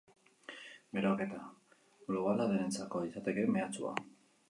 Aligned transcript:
Beroketa 0.99 1.43
globala 2.09 2.51
denentzako 2.55 3.07
litzateke 3.07 3.49
mehatxua. 3.55 3.97